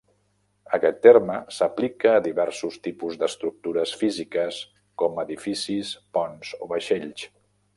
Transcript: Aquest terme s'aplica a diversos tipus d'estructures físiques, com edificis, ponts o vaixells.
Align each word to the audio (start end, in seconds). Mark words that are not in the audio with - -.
Aquest 0.75 0.95
terme 1.07 1.35
s'aplica 1.57 2.13
a 2.13 2.23
diversos 2.27 2.79
tipus 2.87 3.19
d'estructures 3.25 3.93
físiques, 4.01 4.61
com 5.03 5.23
edificis, 5.27 5.93
ponts 6.19 6.57
o 6.67 6.71
vaixells. 6.75 7.27